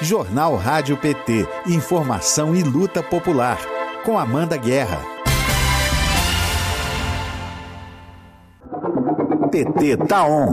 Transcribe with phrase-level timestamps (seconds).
[0.00, 1.44] Jornal Rádio PT.
[1.66, 3.58] Informação e luta popular.
[4.04, 5.02] Com Amanda Guerra.
[9.50, 10.52] PT tá on.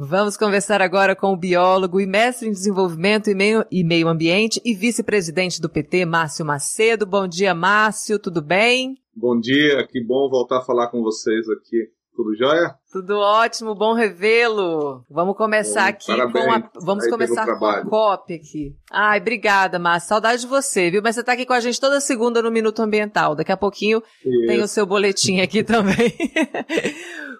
[0.00, 4.60] Vamos conversar agora com o biólogo e mestre em desenvolvimento e meio, e meio ambiente
[4.64, 7.06] e vice-presidente do PT, Márcio Macedo.
[7.06, 8.96] Bom dia, Márcio, tudo bem?
[9.14, 11.99] Bom dia, que bom voltar a falar com vocês aqui.
[12.20, 12.74] Tudo jóia?
[12.92, 15.06] Tudo ótimo, bom revê-lo.
[15.08, 16.44] Vamos começar bom, aqui parabéns.
[16.44, 16.70] com a.
[16.84, 18.76] Vamos começar com a COP aqui.
[18.90, 20.10] Ai, obrigada, Márcio.
[20.10, 21.00] Saudade de você, viu?
[21.02, 23.34] Mas você está aqui com a gente toda segunda no Minuto Ambiental.
[23.34, 24.46] Daqui a pouquinho Isso.
[24.46, 26.12] tem o seu boletim aqui também.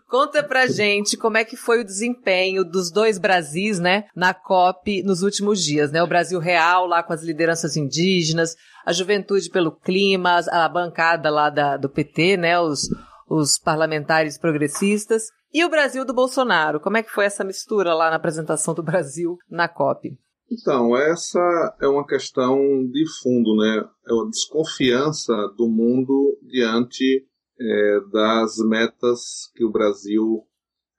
[0.08, 5.02] Conta pra gente como é que foi o desempenho dos dois Brasis, né, na COP
[5.02, 6.02] nos últimos dias, né?
[6.02, 11.50] O Brasil real lá com as lideranças indígenas, a Juventude pelo Clima, a bancada lá
[11.50, 12.88] da, do PT, né, os,
[13.30, 16.80] os parlamentares progressistas, e o Brasil do Bolsonaro.
[16.80, 20.18] Como é que foi essa mistura lá na apresentação do Brasil na COP?
[20.50, 22.58] Então, essa é uma questão
[22.90, 23.84] de fundo, né?
[24.08, 27.24] É uma desconfiança do mundo diante
[27.60, 30.44] é, das metas que o Brasil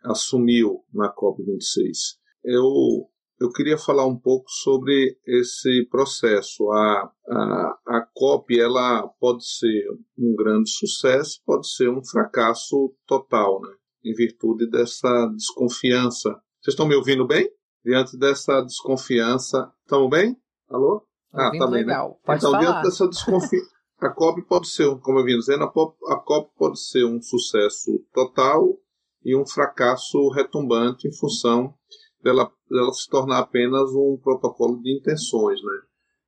[0.04, 2.16] assumiu na COP26.
[2.46, 2.64] Eu,
[3.42, 6.72] eu queria falar um pouco sobre esse processo.
[6.72, 9.84] A, a, a COP ela pode ser
[10.16, 13.74] um grande sucesso, pode ser um fracasso total, né?
[14.06, 16.30] em virtude dessa desconfiança.
[16.62, 17.50] Vocês estão me ouvindo bem?
[17.84, 19.72] Diante dessa desconfiança.
[19.82, 20.38] Estamos bem?
[20.70, 21.04] Alô?
[21.34, 21.78] Ah, tá bem, né?
[21.78, 22.10] legal.
[22.10, 22.16] Né?
[22.24, 22.64] Pode então, falar.
[22.64, 23.72] diante dessa desconfiança.
[24.00, 28.78] A COP pode ser, como eu vim dizendo, a COP pode ser um sucesso total
[29.24, 31.74] e um fracasso retumbante em função
[32.24, 35.82] dela, dela se tornar apenas um protocolo de intenções, né?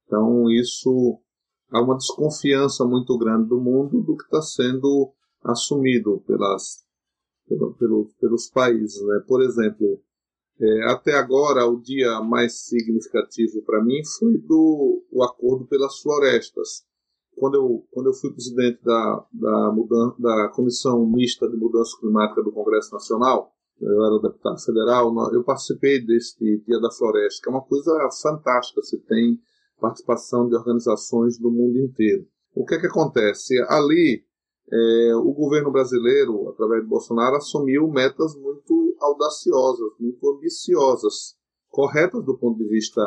[0.06, 1.20] Então isso
[1.72, 5.14] há uma desconfiança muito grande do mundo do que está sendo
[5.44, 6.84] assumido pelas,
[7.48, 9.24] pelo, pelo, pelos países, né?
[9.28, 10.02] Por exemplo,
[10.60, 16.86] é, até agora o dia mais significativo para mim foi do o acordo pelas florestas
[17.36, 22.44] quando eu, quando eu fui presidente da, da, mudança, da Comissão Mista de Mudança Climática
[22.44, 27.52] do Congresso Nacional, eu era deputado federal, eu participei deste Dia da Floresta, que é
[27.52, 29.40] uma coisa fantástica, você tem
[29.80, 32.26] participação de organizações do mundo inteiro.
[32.56, 33.60] O que é que acontece?
[33.68, 34.24] Ali,
[34.72, 41.36] é, o governo brasileiro, através de Bolsonaro, assumiu metas muito audaciosas, muito ambiciosas,
[41.70, 43.02] corretas do ponto de vista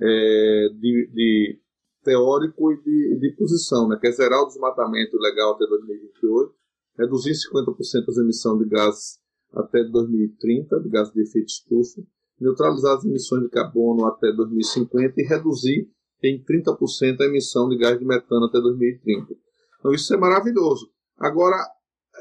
[0.00, 1.60] é, de, de
[2.04, 6.54] teórico e de, de posição, né, que é zerar o desmatamento legal até 2028,
[6.98, 9.25] reduzir 50% as emissões de gases
[9.56, 12.02] até 2030, de gases de efeito estufa,
[12.40, 15.88] neutralizar as emissões de carbono até 2050 e reduzir
[16.22, 19.34] em 30% a emissão de gás de metano até 2030.
[19.78, 20.90] Então isso é maravilhoso.
[21.18, 21.56] Agora,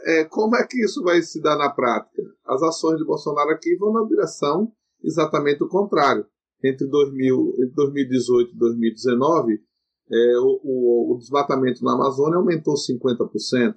[0.05, 2.21] é, como é que isso vai se dar na prática?
[2.45, 4.71] As ações de Bolsonaro aqui vão na direção
[5.03, 6.25] exatamente o contrário.
[6.63, 9.59] Entre, 2000, entre 2018 e 2019,
[10.11, 13.75] é, o, o, o, desmatamento na Amazônia aumentou 50%.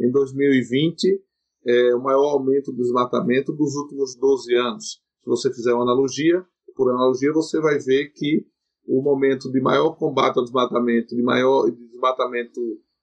[0.00, 1.22] Em 2020,
[1.68, 4.84] é o maior aumento do desmatamento dos últimos 12 anos.
[5.22, 6.42] Se você fizer uma analogia,
[6.74, 8.46] por analogia, você vai ver que
[8.86, 12.60] o momento de maior combate ao desmatamento, de maior de desmatamento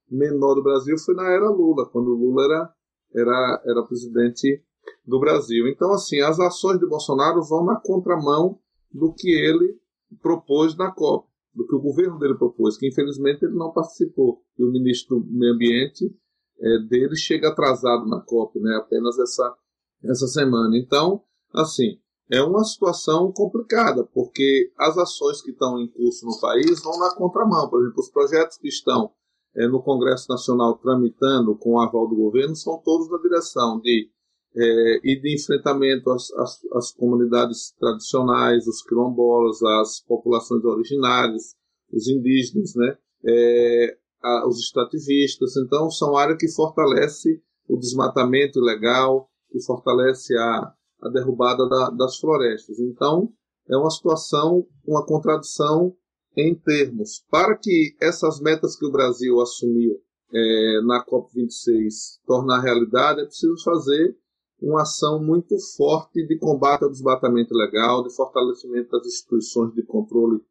[0.10, 2.74] menor do Brasil foi na era Lula, quando Lula era,
[3.14, 4.64] era, era presidente
[5.06, 5.68] do Brasil.
[5.68, 8.58] Então, assim, as ações de Bolsonaro vão na contramão
[8.92, 9.78] do que ele
[10.22, 14.42] propôs na COP do que o governo dele propôs, que infelizmente ele não participou.
[14.58, 16.14] E o ministro do Meio Ambiente
[16.60, 19.56] é, dele chega atrasado na COP, né, apenas essa,
[20.04, 20.78] essa semana.
[20.78, 21.22] Então,
[21.54, 22.00] assim,
[22.30, 27.14] é uma situação complicada, porque as ações que estão em curso no país vão na
[27.16, 27.70] contramão.
[27.70, 29.12] Por exemplo, os projetos que estão
[29.56, 34.10] é, no Congresso Nacional tramitando com o aval do governo são todos na direção de
[34.58, 41.56] é, e de enfrentamento às, às, às, comunidades tradicionais, os quilombolas, as populações originárias,
[41.92, 42.98] os indígenas, né?
[43.26, 45.56] É, a, os extrativistas.
[45.58, 52.18] Então, são áreas que fortalecem o desmatamento ilegal, que fortalece a, a derrubada da, das
[52.18, 52.80] florestas.
[52.80, 53.32] Então,
[53.70, 55.96] é uma situação, uma contradição
[56.36, 57.24] em termos.
[57.30, 59.94] Para que essas metas que o Brasil assumiu
[60.34, 64.18] é, na COP26 tornar realidade, é preciso fazer
[64.60, 70.42] uma ação muito forte de combate ao desmatamento ilegal, de fortalecimento das instituições de controle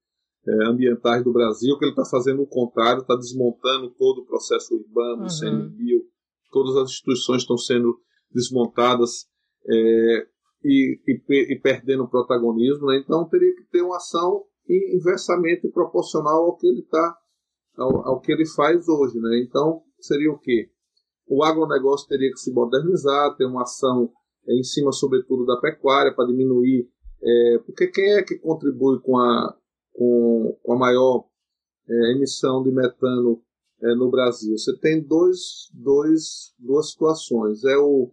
[0.47, 4.75] é, ambientais do Brasil, que ele está fazendo o contrário, está desmontando todo o processo
[4.75, 5.29] urbano, uhum.
[5.29, 6.03] CNBio,
[6.51, 7.99] todas as instituições estão sendo
[8.31, 9.27] desmontadas
[9.67, 10.27] é,
[10.65, 12.99] e, e, e, perdendo protagonismo, né?
[13.03, 17.17] então teria que ter uma ação inversamente proporcional ao que ele está
[17.77, 19.43] ao, ao, que ele faz hoje, né?
[19.47, 20.71] Então seria o quê?
[21.27, 24.11] O agronegócio teria que se modernizar, ter uma ação
[24.49, 26.89] em cima, sobretudo, da pecuária, para diminuir
[27.23, 29.57] É, porque quem é que contribui com a,
[29.95, 31.27] com, com a maior
[31.89, 33.43] é, emissão de metano
[33.83, 34.57] é, no Brasil?
[34.59, 37.65] Você tem dois, dois, duas situações.
[37.65, 38.13] É o,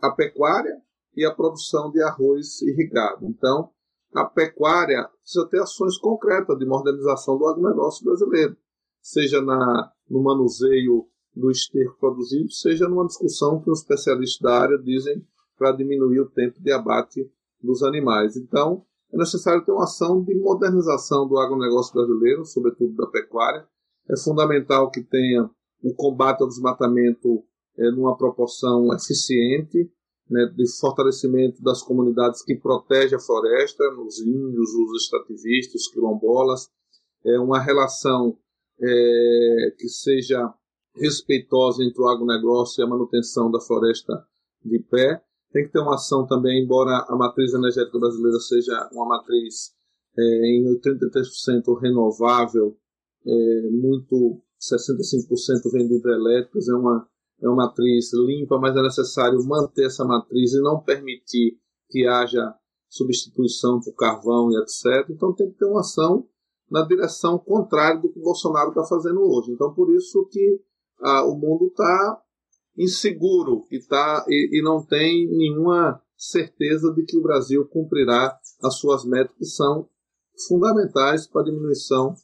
[0.00, 0.80] a pecuária
[1.16, 3.26] e a produção de arroz irrigado.
[3.26, 3.70] Então,
[4.14, 8.56] a pecuária precisa ter ações concretas de modernização do agronegócio brasileiro,
[9.00, 14.78] seja na, no manuseio do esterco produzido, seja numa discussão que os especialistas da área
[14.78, 15.24] dizem
[15.56, 17.30] para diminuir o tempo de abate
[17.62, 18.36] dos animais.
[18.36, 23.66] Então, é necessário ter uma ação de modernização do agronegócio brasileiro, sobretudo da pecuária.
[24.08, 25.50] É fundamental que tenha
[25.82, 27.44] o combate ao desmatamento
[27.78, 29.90] é, numa proporção eficiente,
[30.28, 36.68] né, de fortalecimento das comunidades que protegem a floresta, os índios, os extrativistas, os quilombolas,
[37.24, 38.38] é uma relação
[38.80, 40.52] é, que seja
[40.94, 44.24] respeitosa entre o agronegócio e a manutenção da floresta
[44.64, 45.22] de pé.
[45.52, 49.72] Tem que ter uma ação também, embora a matriz energética brasileira seja uma matriz
[50.16, 52.76] é, em 83% renovável,
[53.26, 57.06] é, muito 65% vem de hidrelétricas, é uma
[57.42, 61.58] é uma matriz limpa, mas é necessário manter essa matriz e não permitir
[61.88, 62.54] que haja
[62.88, 65.08] substituição por carvão e etc.
[65.08, 66.28] Então tem que ter uma ação
[66.70, 69.52] na direção contrária do que o Bolsonaro está fazendo hoje.
[69.52, 70.60] Então por isso que
[71.00, 72.22] ah, o mundo está
[72.76, 78.78] inseguro e, tá, e, e, não tem nenhuma certeza de que o Brasil cumprirá as
[78.78, 79.88] suas metas que são
[80.48, 82.14] fundamentais para a diminuição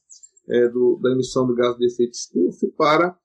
[0.48, 3.19] é, do, da emissão de gás de efeito estufa para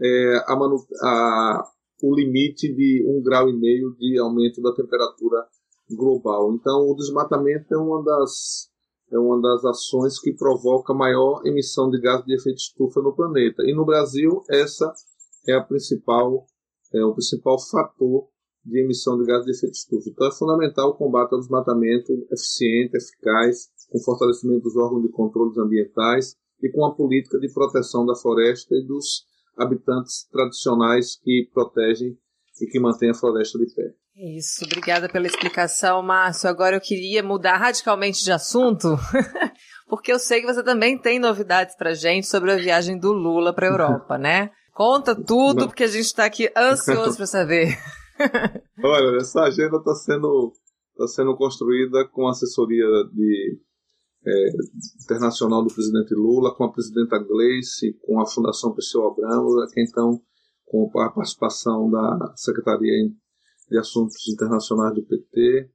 [0.00, 1.64] é, a manu, a,
[2.02, 5.46] o limite de um grau e meio de aumento da temperatura
[5.90, 6.52] global.
[6.54, 8.70] Então, o desmatamento é uma das
[9.12, 13.62] é uma das ações que provoca maior emissão de gás de efeito estufa no planeta.
[13.62, 14.90] E no Brasil, essa
[15.46, 16.46] é a principal
[16.94, 18.28] é o principal fator
[18.64, 20.08] de emissão de gás de efeito estufa.
[20.08, 25.52] Então, é fundamental o combate ao desmatamento eficiente, eficaz, com fortalecimento dos órgãos de controle
[25.58, 29.24] ambientais e com a política de proteção da floresta e dos
[29.56, 32.16] habitantes tradicionais que protegem
[32.60, 33.94] e que mantêm a floresta de pé.
[34.14, 36.48] Isso, obrigada pela explicação, Márcio.
[36.48, 38.88] Agora eu queria mudar radicalmente de assunto,
[39.88, 43.54] porque eu sei que você também tem novidades para gente sobre a viagem do Lula
[43.54, 44.50] para a Europa, né?
[44.72, 45.66] Conta tudo, Não.
[45.66, 47.76] porque a gente está aqui ansioso para saber.
[48.82, 50.52] Olha, essa agenda está sendo,
[50.96, 53.60] tá sendo construída com assessoria de
[54.26, 54.48] é,
[55.04, 60.20] internacional do presidente Lula, com a presidenta Gleice, com a Fundação Pessoa Abramo, aqui então
[60.64, 63.10] com a participação da Secretaria
[63.68, 65.68] de Assuntos Internacionais do PT.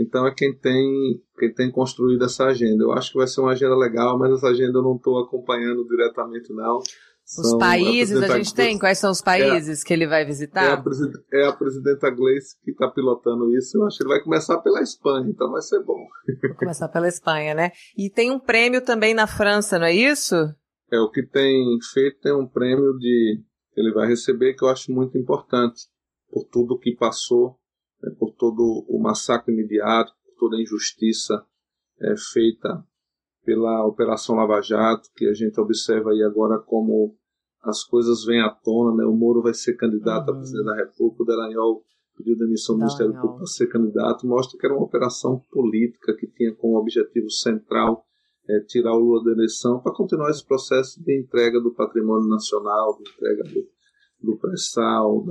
[0.00, 2.82] Então é quem tem, quem tem construído essa agenda.
[2.82, 5.86] Eu acho que vai ser uma agenda legal, mas essa agenda eu não estou acompanhando
[5.86, 6.80] diretamente não.
[7.26, 8.78] Os países a, a gente tem?
[8.78, 10.64] Quais são os países é, que ele vai visitar?
[10.64, 13.76] É a, é a presidenta Gleice que está pilotando isso.
[13.76, 16.06] Eu acho que ele vai começar pela Espanha, então vai ser bom.
[16.40, 17.72] Vai começar pela Espanha, né?
[17.98, 20.36] E tem um prêmio também na França, não é isso?
[20.92, 23.42] É, o que tem feito tem um prêmio de
[23.76, 25.82] ele vai receber que eu acho muito importante
[26.30, 27.58] por tudo que passou,
[28.02, 31.44] né, por todo o massacre imediato, por toda a injustiça
[32.00, 32.84] é, feita
[33.46, 37.14] pela Operação Lava Jato, que a gente observa aí agora como
[37.62, 39.04] as coisas vêm à tona, né?
[39.04, 40.34] O Moro vai ser candidato uhum.
[40.34, 41.82] a presidente da República, o Delanhol
[42.16, 46.26] pediu demissão do Ministério Público para ser candidato, mostra que era uma operação política que
[46.26, 48.04] tinha como objetivo central
[48.48, 52.96] é, tirar o Lula da eleição para continuar esse processo de entrega do patrimônio nacional,
[52.96, 53.68] de entrega do,
[54.22, 55.24] do pré-sal,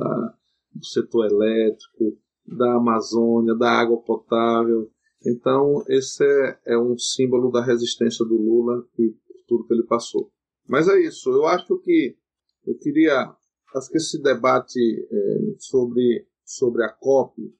[0.73, 4.89] do setor elétrico, da Amazônia, da água potável,
[5.25, 9.15] então, esse é, é um símbolo da resistência do Lula e
[9.47, 10.31] tudo que ele passou.
[10.67, 11.31] Mas é isso.
[11.31, 12.17] Eu acho que
[12.65, 13.35] eu queria.
[13.75, 17.53] Acho que esse debate é, sobre, sobre a COP,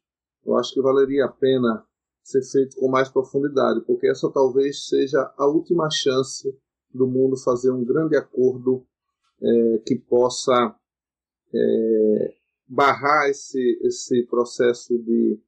[0.46, 1.86] eu acho que valeria a pena
[2.24, 6.58] ser feito com mais profundidade, porque essa talvez seja a última chance
[6.92, 8.86] do mundo fazer um grande acordo
[9.42, 10.76] é, que possa
[11.54, 12.34] é,
[12.68, 15.40] barrar esse, esse processo de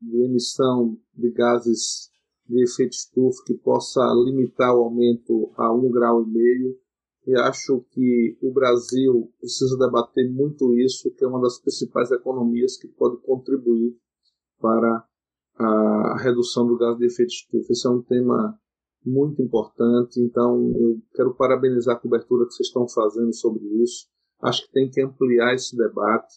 [0.00, 2.10] de emissão de gases
[2.48, 6.78] de efeito estufa que possa limitar o aumento a um grau e meio.
[7.26, 12.76] E acho que o Brasil precisa debater muito isso, que é uma das principais economias
[12.76, 13.96] que pode contribuir
[14.60, 15.04] para
[15.58, 17.72] a redução do gás de efeito estufa.
[17.72, 18.56] Esse é um tema
[19.04, 24.06] muito importante, então eu quero parabenizar a cobertura que vocês estão fazendo sobre isso.
[24.40, 26.36] Acho que tem que ampliar esse debate.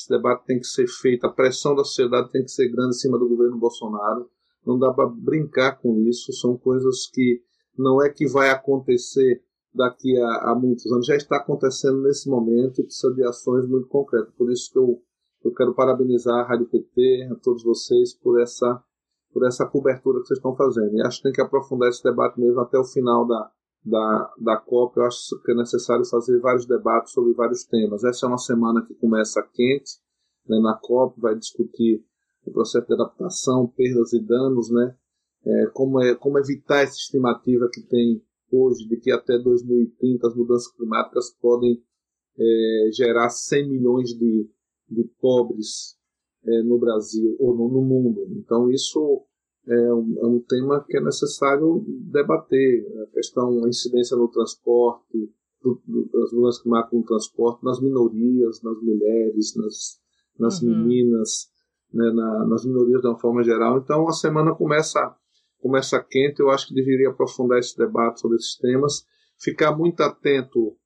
[0.00, 2.98] Esse debate tem que ser feito, a pressão da sociedade tem que ser grande em
[2.98, 4.30] cima do governo Bolsonaro.
[4.64, 6.32] Não dá para brincar com isso.
[6.32, 7.42] São coisas que
[7.76, 9.42] não é que vai acontecer
[9.74, 13.88] daqui a, a, muitos anos, já está acontecendo nesse momento e precisa de ações muito
[13.88, 14.32] concretas.
[14.34, 15.02] Por isso que eu,
[15.44, 18.82] eu quero parabenizar a Rádio PT, a todos vocês, por essa
[19.32, 20.96] por essa cobertura que vocês estão fazendo.
[20.96, 23.48] E acho que tem que aprofundar esse debate mesmo até o final da,
[23.84, 24.98] da, da COP.
[24.98, 28.04] Eu acho que é necessário fazer vários debates sobre vários temas.
[28.04, 29.98] Essa é uma semana que começa quente
[30.48, 32.04] né, na COP, vai discutir
[32.44, 34.96] o processo de adaptação, perdas e danos, né?
[35.44, 40.34] É, como, é, como evitar essa estimativa que tem hoje de que até 2030 as
[40.34, 41.82] mudanças climáticas podem
[42.38, 44.50] é, gerar 100 milhões de,
[44.88, 45.96] de pobres
[46.44, 48.26] é, no Brasil ou no, no, mundo.
[48.32, 49.24] Então isso
[49.70, 52.84] é um, é um, tema que é necessário debater.
[53.02, 58.60] A questão, a incidência no transporte, do, do, das mudanças climáticas no transporte, nas minorias,
[58.62, 60.00] nas mulheres, nas,
[60.38, 60.70] nas uhum.
[60.70, 61.50] meninas,
[61.92, 63.78] né, na, nas minorias de uma forma geral.
[63.78, 65.14] Então a semana começa
[65.60, 66.40] começa quente.
[66.40, 69.04] Eu acho que deveria aprofundar esse debate sobre esses temas,
[69.38, 70.76] ficar muito atento.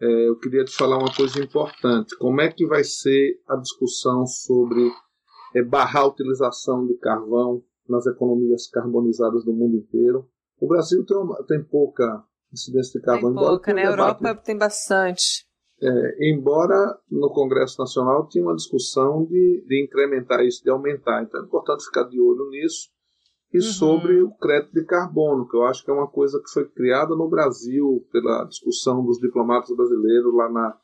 [0.00, 2.16] É, eu queria te falar uma coisa importante.
[2.18, 4.88] Como é que vai ser a discussão sobre
[5.54, 10.28] é, barrar a utilização de carvão nas economias carbonizadas do mundo inteiro?
[10.60, 13.34] O Brasil tem, uma, tem pouca incidência de carvão.
[13.34, 13.82] Tem pouca, né?
[13.82, 15.46] A Europa tem bastante.
[15.82, 21.22] É, embora no Congresso Nacional tinha uma discussão de, de incrementar isso, de aumentar.
[21.22, 22.94] Então é importante ficar de olho nisso
[23.54, 23.62] e uhum.
[23.62, 27.14] sobre o crédito de carbono, que eu acho que é uma coisa que foi criada
[27.14, 30.78] no Brasil pela discussão dos diplomatas brasileiros lá na,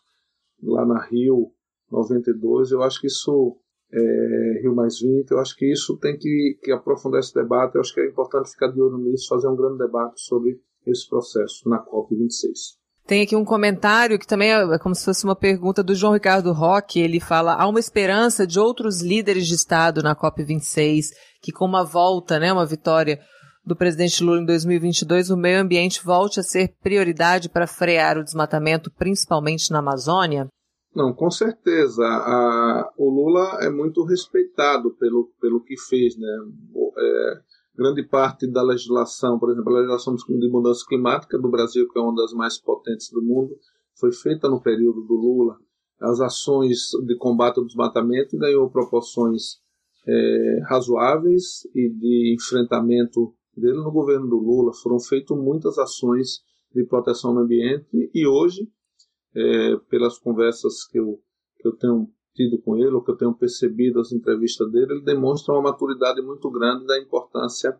[0.63, 1.51] lá na Rio
[1.91, 2.71] 92.
[2.71, 3.57] Eu acho que isso,
[3.93, 7.75] é, Rio mais 20, eu acho que isso tem que, que aprofundar esse debate.
[7.75, 11.09] Eu acho que é importante ficar de olho nisso, fazer um grande debate sobre esse
[11.09, 12.79] processo na COP26.
[13.07, 16.53] Tem aqui um comentário que também é como se fosse uma pergunta do João Ricardo
[16.53, 17.01] Roque.
[17.01, 21.07] Ele fala: há uma esperança de outros líderes de Estado na COP26
[21.43, 23.19] que, com uma volta, né, uma vitória
[23.65, 28.25] do presidente Lula em 2022, o meio ambiente volte a ser prioridade para frear o
[28.25, 30.49] desmatamento, principalmente na Amazônia?
[30.95, 32.05] Não, com certeza.
[32.05, 36.39] A, o Lula é muito respeitado pelo, pelo que fez, né?
[36.99, 37.41] É,
[37.77, 42.03] grande parte da legislação, por exemplo, a legislação de mudança climática do Brasil, que é
[42.03, 43.57] uma das mais potentes do mundo,
[43.99, 45.57] foi feita no período do Lula.
[46.01, 49.61] As ações de combate ao desmatamento ganhou proporções
[50.07, 54.73] é, razoáveis e de enfrentamento dele no governo do Lula.
[54.83, 56.41] Foram feitas muitas ações
[56.75, 58.69] de proteção ao ambiente e hoje,
[59.35, 61.21] é, pelas conversas que eu,
[61.59, 65.05] que eu tenho tido com ele, ou que eu tenho percebido as entrevistas dele, ele
[65.05, 67.79] demonstra uma maturidade muito grande da importância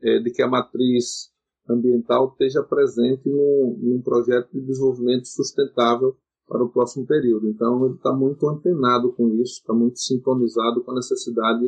[0.00, 1.30] é, de que a matriz
[1.68, 7.48] ambiental esteja presente no, num projeto de desenvolvimento sustentável para o próximo período.
[7.48, 11.66] Então, ele está muito antenado com isso, está muito sintonizado com a necessidade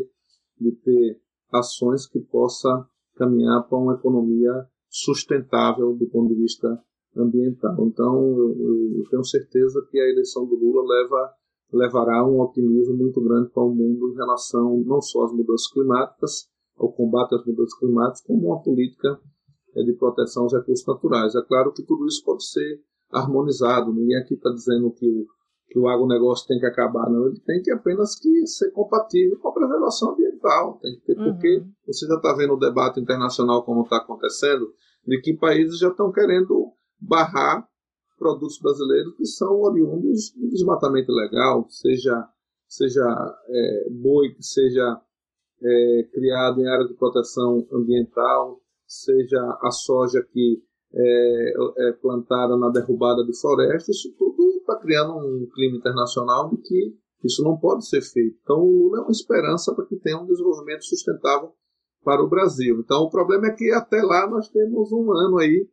[0.58, 1.20] de ter
[1.52, 6.82] ações que possa caminhar para uma economia sustentável do ponto de vista
[7.16, 7.76] ambiental.
[7.86, 11.34] Então, eu, eu tenho certeza que a eleição do Lula leva
[11.72, 16.48] levará um otimismo muito grande para o mundo em relação não só às mudanças climáticas,
[16.76, 19.20] ao combate às mudanças climáticas, como uma política
[19.76, 21.34] eh, de proteção aos recursos naturais.
[21.34, 22.80] É claro que tudo isso pode ser
[23.12, 25.26] harmonizado, ninguém aqui está dizendo que o,
[25.68, 29.48] que o agronegócio tem que acabar, não, ele tem que apenas que ser compatível com
[29.48, 31.32] a preservação ambiental, tem que ter, uhum.
[31.32, 34.72] porque você já está vendo o debate internacional como está acontecendo,
[35.04, 37.66] de que países já estão querendo barrar
[38.18, 42.28] produtos brasileiros que são oriundos do desmatamento ilegal, seja,
[42.68, 43.02] seja
[43.48, 45.00] é, boi que seja
[45.62, 51.52] é, criado em área de proteção ambiental, seja a soja que é,
[51.88, 56.96] é plantada na derrubada de florestas, isso tudo está criando um clima internacional de que
[57.24, 58.38] isso não pode ser feito.
[58.42, 61.52] Então, o Lula é uma esperança para que tenha um desenvolvimento sustentável
[62.02, 62.80] para o Brasil.
[62.80, 65.68] Então, o problema é que até lá nós temos um ano aí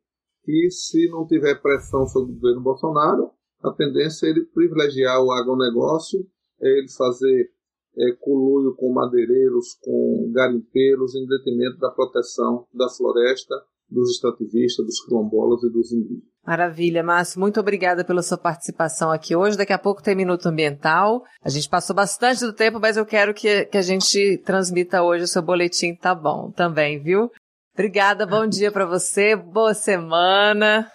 [0.47, 5.29] que se não tiver pressão sobre o governo Bolsonaro, a tendência é ele privilegiar o
[5.29, 6.25] agronegócio,
[6.61, 7.51] é ele fazer
[7.97, 13.55] é, coluio com madeireiros, com garimpeiros, em detrimento da proteção da floresta,
[13.89, 16.37] dos extrativistas, dos quilombolas e dos indígenas.
[16.45, 17.41] Maravilha, Márcio.
[17.41, 19.57] Muito obrigada pela sua participação aqui hoje.
[19.57, 21.23] Daqui a pouco tem Minuto Ambiental.
[21.43, 25.25] A gente passou bastante do tempo, mas eu quero que, que a gente transmita hoje
[25.25, 27.29] o seu boletim, tá bom também, viu?
[27.77, 30.91] Obrigada, bom dia para você, boa semana.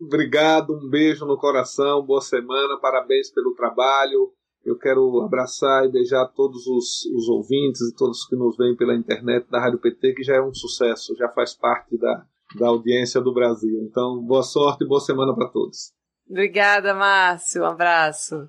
[0.00, 4.32] Obrigado, um beijo no coração, boa semana, parabéns pelo trabalho.
[4.64, 8.94] Eu quero abraçar e beijar todos os, os ouvintes e todos que nos veem pela
[8.94, 12.24] internet da Rádio PT, que já é um sucesso, já faz parte da,
[12.58, 13.82] da audiência do Brasil.
[13.82, 15.92] Então, boa sorte e boa semana para todos.
[16.26, 17.60] Obrigada, Márcio.
[17.60, 18.48] Um abraço.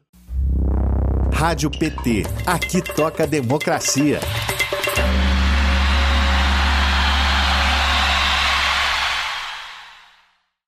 [1.33, 2.23] Rádio PT.
[2.47, 4.21] Aqui toca democracia.